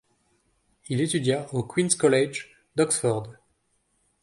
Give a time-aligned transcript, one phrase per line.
[0.89, 3.33] Il étudia au Queens College d'Oxford.